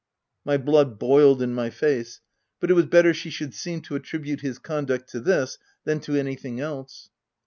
[0.43, 2.21] My blood boiled in my face;
[2.59, 6.15] but it was better she should seem to attribute his conduct to this than to
[6.15, 7.11] anything else.